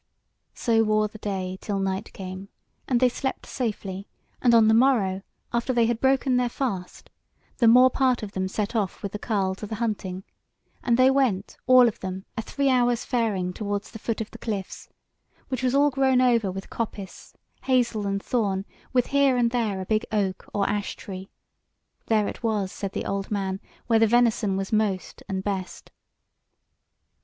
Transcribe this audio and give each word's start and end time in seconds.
So 0.55 0.81
wore 0.81 1.07
the 1.07 1.19
day 1.19 1.59
till 1.61 1.77
night 1.77 2.11
came; 2.11 2.49
and 2.87 2.99
they 2.99 3.07
slept 3.07 3.45
safely, 3.45 4.07
and 4.41 4.55
on 4.55 4.67
the 4.67 4.73
morrow 4.73 5.21
after 5.53 5.73
they 5.73 5.85
had 5.85 5.99
broken 6.01 6.37
their 6.37 6.49
fast, 6.49 7.11
the 7.57 7.67
more 7.67 7.91
part 7.91 8.23
of 8.23 8.31
them 8.31 8.47
set 8.47 8.75
off 8.75 9.03
with 9.03 9.11
the 9.11 9.19
carle 9.19 9.53
to 9.53 9.67
the 9.67 9.75
hunting, 9.75 10.23
and 10.81 10.97
they 10.97 11.11
went, 11.11 11.55
all 11.67 11.87
of 11.87 11.99
them, 11.99 12.25
a 12.35 12.41
three 12.41 12.67
hours' 12.67 13.05
faring 13.05 13.53
towards 13.53 13.91
the 13.91 13.99
foot 13.99 14.21
of 14.21 14.31
the 14.31 14.39
cliffs, 14.39 14.89
which 15.49 15.61
was 15.61 15.75
all 15.75 15.91
grown 15.91 16.19
over 16.19 16.51
with 16.51 16.71
coppice, 16.71 17.35
hazel 17.65 18.07
and 18.07 18.23
thorn, 18.23 18.65
with 18.93 19.05
here 19.05 19.37
and 19.37 19.51
there 19.51 19.79
a 19.81 19.85
big 19.85 20.03
oak 20.11 20.49
or 20.51 20.67
ash 20.67 20.95
tree; 20.95 21.29
there 22.07 22.27
it 22.27 22.41
was, 22.41 22.71
said 22.71 22.93
the 22.93 23.05
old 23.05 23.29
man, 23.29 23.59
where 23.85 23.99
the 23.99 24.07
venison 24.07 24.57
was 24.57 24.73
most 24.73 25.21
and 25.29 25.43
best. 25.43 25.91